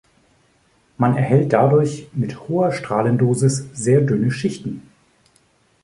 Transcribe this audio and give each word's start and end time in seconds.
Man 0.97 1.15
erhält 1.15 1.53
dadurch 1.53 2.07
mit 2.13 2.49
hoher 2.49 2.71
Strahlendosis 2.71 3.67
sehr 3.73 4.01
dünne 4.01 4.31
Schichten. 4.31 4.81